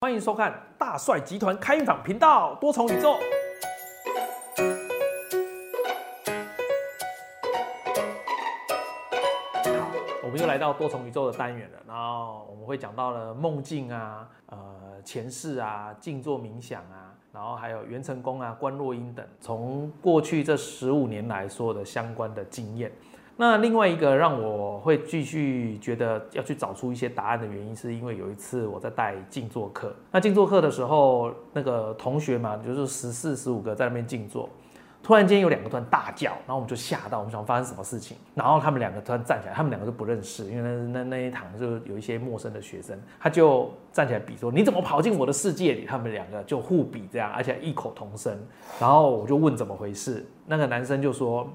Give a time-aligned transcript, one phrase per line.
[0.00, 3.18] 欢迎收看大帅集团开访频道多重宇宙。
[10.22, 11.78] 我们又来到多重宇宙的单元了。
[11.84, 22.92] 然后我们会讲到了梦境啊、呃前世啊、静坐冥想啊，然后还有元成功啊、观落阴等，从过去这十五年来说的相关的经验。
[23.40, 29.94] 那另外一个让我会继续觉得要去找出一些答案的原因，是因为有一次我在带静坐课。
[30.10, 34.48] 那静坐课的时候，那个同学嘛，就是十四、十五个在那边静坐，
[35.04, 38.16] 突然间有两个突然大叫，然后我们就吓到，我们想发生什么事情。
[38.34, 48.36] 然后他们两个突然站起来，他们两个都不认识，因为那那那一堂就有一些陌生的学生，他就站起来比说：“你怎么跑进我的世界里？”他们两个就互比这样，而且异口同声。
[48.80, 51.48] 然后我就问怎么回事，那个男生就说。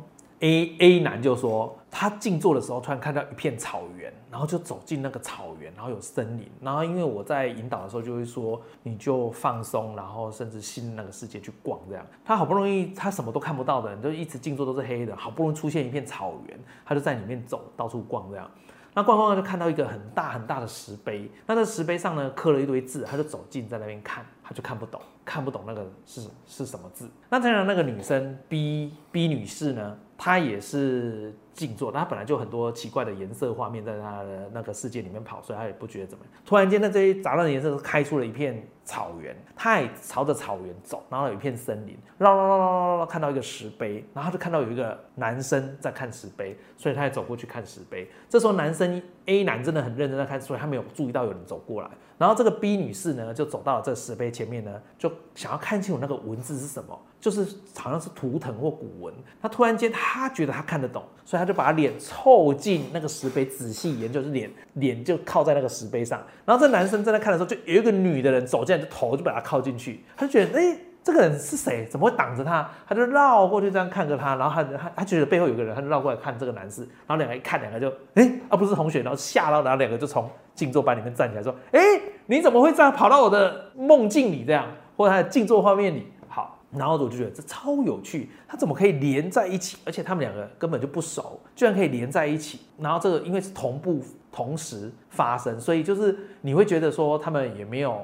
[0.43, 12.05] A A 男就说，他静坐的时候突然看到一片草原，然后就走进那个草原，然后有森林，然后因为我在引导的时候就会说，你就放松，然后甚至新那个世界去逛这样。
[12.25, 18.52] 他好不容易他什么都看不到的，就一直静坐都是黑的，好不容易出现一片草原，他就在里面走，到处逛这样。
[18.95, 27.09] 那逛逛就看到一个很大很大的石碑，那这石碑上呢刻了一堆字，他就走近在那边看，他就看不懂，看不懂那个是是什么字。
[27.30, 29.97] 那当然那个女生 B B 女士呢？
[30.25, 36.33] 他也是静坐，那他本来就很多奇怪的颜色画面在他的那个世界里面跑，所以他也不觉得怎么样。
[36.45, 48.09] 突然间，那这些杂乱的颜色开出了一片草原，他也朝着草原走，然后有一片森林，绕绕绕绕绕绕，看到一个石碑，然后就看到有一个男生在看石碑，所以他也走过去看石碑。
[48.27, 51.89] 这时候男生 A 男真的很认真在看，所以他没有注意到有人走过来。
[52.17, 56.99] 然后这个 B 女士呢，就走到了这石碑前面呢，就想要看清楚那个文字是什么。
[57.19, 57.41] 就是
[57.77, 66.23] 好像是图腾或古文，他突然间他觉得他看得懂，所以他就把脸凑近那个石碑，仔细研究，是脸脸就靠在那个石碑上。
[66.45, 71.86] 然后这男生正在看的时候，就有一个女的人走进来，就头就把他靠进去，他就觉得哎，这个人是谁？
[71.91, 72.66] 怎么会挡着他？
[72.88, 76.83] 他就绕过去这样看着他，然后他他他觉得背后有个人，他就绕过来看这个男士。
[77.05, 81.81] 然后两个一看，两个就哎啊不是同学，然后吓到，然后两个就从静坐班里面站起来说，哎
[82.27, 84.65] 你怎么会这样跑到我的梦境里这样，
[84.95, 86.08] 或者他的静坐画面里？
[86.76, 89.78] 然后我就觉得这超有趣，它怎么可以连在一起？
[89.86, 92.61] 而且他们两个根本就不熟，居然可以连在一起。
[92.80, 98.02] 然后这个因为是同步同时发生，所以就是你会觉得说他们也没有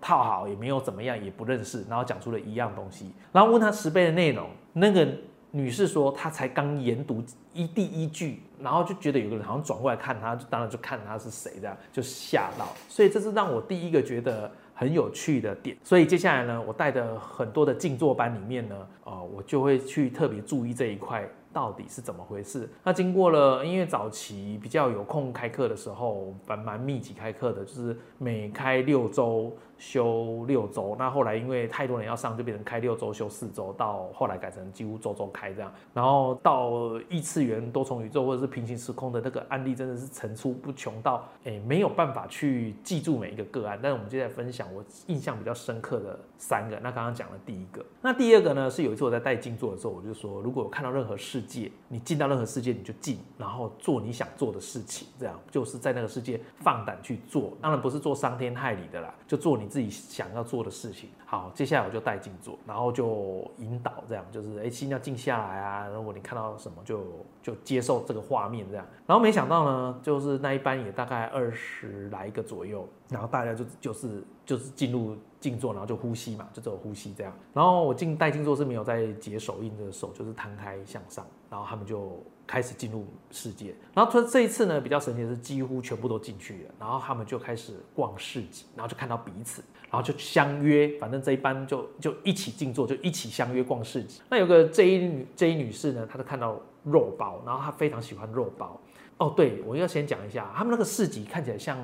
[0.00, 3.12] 套好，也没有怎么样，也不认识，然后讲出了一样东西。
[3.32, 5.06] 然后问他十倍的内容，那个
[5.52, 7.22] 女士说她才刚研读
[7.52, 12.66] 一第一句，然后就觉得有个人好像转过来看她，就当然就看她是谁，这样就吓到。
[12.88, 14.50] 所以这是让我第一个觉得。
[14.80, 18.74] 很有趣的点，所以接下来呢，我带的很多的静坐班里面呢，
[19.04, 22.68] 呃，我就会去特别注意这一块到底是怎么回事。
[22.82, 29.52] 那经过了，因为早期比较有空开课的时候，蛮蛮密集开课的，就是每开六周。
[29.80, 35.72] 休六周，那后来因为太多人要上，就变成开六周休四周，到后来改成几乎周周开这样。
[35.94, 43.78] 然后到异次元、多重宇宙或者是平行时空的那个案例，真的是层出不穷到，哎，没有办法去记住每一个个案。
[43.82, 46.78] 但是我们就在分享我印象比较深刻的三个。
[46.82, 48.68] 那刚刚讲了第一个，那第二个呢？
[48.68, 57.56] 是有一次我在带静坐的时候，我就说，如果看到任何事界，你进到任何世界你就进，然后做你想做的事情，这样就是在那个世界放胆去做。
[57.62, 59.70] 当然不是做伤天害理的啦，就做你。
[59.70, 65.86] 自己想要做的事情，好，接下来我就带静坐，然后就引导，这样就是哎，心要静下来啊。
[65.86, 67.04] 如果你看到什么，就
[67.40, 68.84] 就接受这个画面这样。
[69.06, 77.32] 然后没想到呢，就是那一班也大概二十来个左右，然后大家就就是就是进入静坐，然后就呼吸嘛，就只有呼吸这样。
[77.54, 82.22] 然后我进带静坐是没有在解手印的手，就是摊开向上，然后他们就。
[82.50, 94.20] 开始进入世界，然后这这一次呢比较神奇的是，几乎全部都进去了，然后他们就开始逛市集，然后就看到彼此，然后就相约，反正这一班就就一起静坐，就一起相约逛市集。
[94.28, 98.80] 那有个 J 女 J 女士呢，她就看到肉包，然后她非常喜欢肉包。
[99.18, 101.78] 哦，对我要先讲一下，他们那个市集看起来像。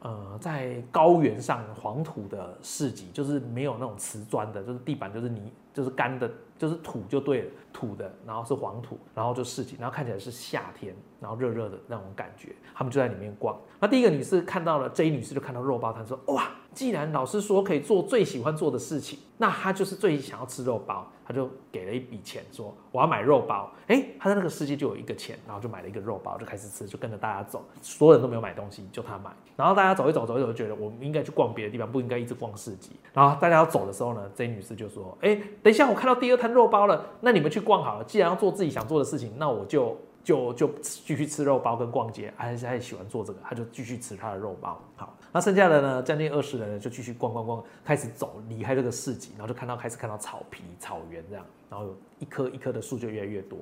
[0.00, 13.58] 呃，在高原上黄土的市集，就是没有那种瓷砖的，就是地板就是泥，就是干的，就是土就对了，土的，然后是黄土，然后就市集，然后看起来是夏天，然后热热的那种感觉，他们就在里面逛。
[13.80, 16.48] 那第一个女士看到了，J 女士就看到肉包摊，说哇。
[16.74, 23.70] 既然老师说可以做最喜欢做的事情，那他就是最想要吃肉包，他就给了一笔钱，说我要买肉包。
[23.86, 29.30] 哎，他在那个世界就有一个钱，然后就买了一个肉包，就开始吃，就跟着大家走，所有人都没有买东西，就他买。
[29.56, 32.90] 然后大家走一走，走一走，觉得我们应该去逛别的地方，不应该一直逛市集。
[33.12, 38.04] 然后大家要走的时候呢，这女士就说：哎，等一下，我看到第二摊肉包了，那你们去逛好了。
[38.04, 39.96] 既然要做自己想做的事情，那我就。
[40.24, 44.78] 就就继续吃肉包跟逛街，还是还喜欢做这个，他就继续吃他的肉包。
[44.94, 53.58] 好，那剩下的呢，将近二十人呢，就继续逛逛逛，开始走离开这个市集，然后就看到开始看到草皮、草原这样，然后有一棵一棵的树就越来越多。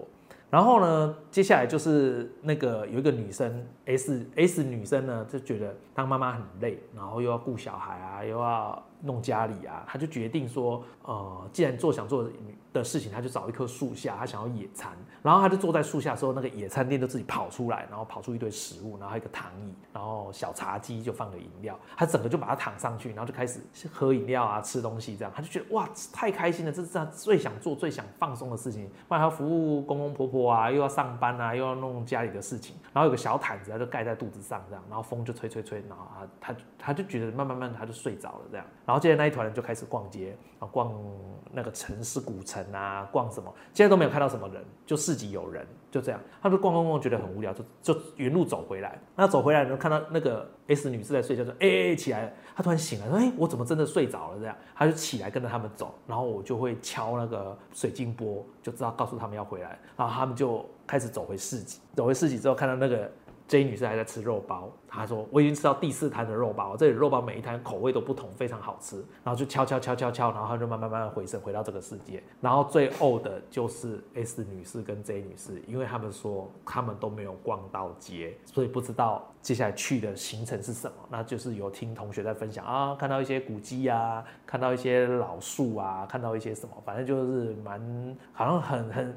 [0.49, 12.29] 然后呢，接下来就是那个有一个女生 S S 女生呢，就觉得当妈妈很累，然后又要顾小孩啊，又要弄家里啊，他就决定说，呃，既然做想做
[12.73, 23.61] 的事情，他就找一棵树下，他想要野餐，然后他就坐在树下的时候，那个野餐垫就自己跑出来，然后跑出一堆食物，然后还有一个躺椅，然后小茶几就放个饮料，他整个就把它躺上去，然后就开始
[23.93, 30.47] 喝饮料啊，吃东西这样，他就觉得哇，太开心了，这是他最想做、最想放松的事情，不然要服务公公婆婆。
[30.47, 36.07] 啊，又要上班啊，又要弄家里的事情，然后有个小毯子，他就盖在肚子上，这样，然后风就吹吹吹，然后
[36.41, 40.95] 他他他就觉得慢慢慢他就睡着了，这样，然后接着那一团人就开始逛街啊，逛
[41.51, 54.39] 那个城市古城啊，逛什么，现在都没有看到什么人，就市集有人，就这样，他就逛逛逛，觉得很无聊，就就原路走回来，那走回来就看到那个 S 女士在睡觉，说哎哎起来，他突然醒了，说哎我怎么真的睡着了？
[54.39, 63.11] 这样，他就起来跟着他们走，然后我就会敲那个水晶波，就知道告诉他们要回来，然后他们就开始走回市集，走回市集之后看到那个。
[63.49, 68.97] J 女士还在吃肉包，她说我已经吃到第四摊的肉包，这里肉包每一摊口味都不同，非常好吃。
[69.23, 72.21] 然后就敲敲敲敲敲，然后她就慢慢慢慢回升回到这个世界。
[72.41, 80.97] 然后最后的就是 S 女士跟 J 女士，因为他们说他们都没有逛到街，所以不知道接下来去的行程是什么。
[81.09, 89.17] 那就是有听同学在分享啊，看到一些古迹啊，看到一些老树啊，看到一些什么，反正就是蛮好像很很。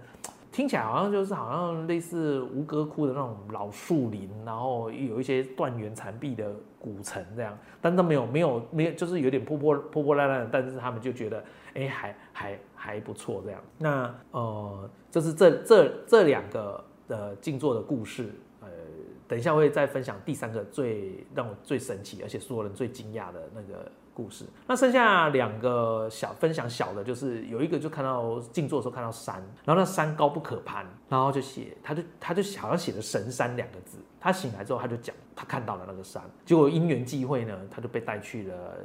[0.51, 11.43] 听起来好像就是好像类似吴哥窟的那种老树林，然后有一些断垣残壁的古城这样，但都没有没有没有，就是有点破破破破烂烂，但是他们就觉得
[11.75, 13.61] 哎还还还不错这样。
[13.77, 18.33] 那呃，就是这这这两个的静坐的故事，
[19.29, 23.89] 等一下会再分享第三个最让我最神奇，而且所有人最惊讶的那个。
[24.11, 33.97] 故事，那剩下两个小分享小的，就是有一个就看到静坐的时候看到山，然后那山高不可攀，然后就写，他就他就好像写的神山两个字。
[34.19, 38.75] 他醒来之后他就讲他看到了那个山，结果因缘际会呢，他就被带去了。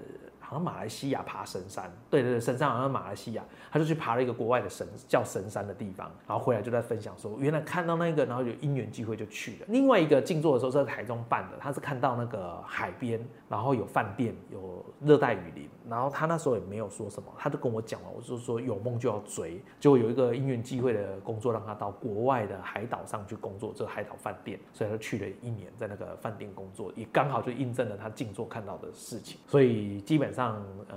[0.55, 3.43] 好像马来西亚爬神山，对对对，神山好像马来西亚，
[3.73, 9.67] 他就去爬了一个国外的神叫神山的地方，然后回来就在分享说，原来看到那个，然后有因缘机会就去了。
[9.69, 30.44] 另外一个静坐的时候是在台中办的，他是看到那个海边，然后有饭店，有热带雨林，然后他那时候也没有说什么，他就跟我讲了，我就说有梦就要追，结果有一个因缘机会的工作让他到国外的海岛上去工作，这个海岛饭店，所以他去了一年在那个饭店工作，也刚好就印证了他静坐看到的事情，所以基本上。
[30.45, 30.97] 上呃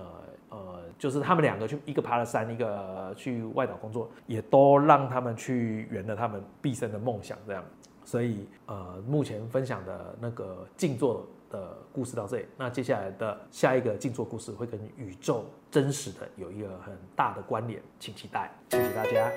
[0.50, 7.38] 呃，就是他们两个去一个爬了山，一个去外岛工作，也都让他们去圆了他们毕生的梦想。
[7.46, 7.64] 这样，
[8.06, 19.30] 所以呃，目前分享的那个静坐的故事到这里，那接下来的下一个静坐故事会跟宇宙真实的有一个很大的关联，请期待，谢谢大家。